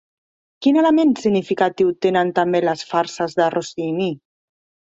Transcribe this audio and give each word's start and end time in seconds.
Quin 0.65 0.79
element 0.83 1.13
significatiu 1.25 1.93
tenen 2.07 2.33
també 2.41 2.63
les 2.65 2.83
farses 2.95 3.39
de 3.43 3.53
Rossini? 3.59 4.13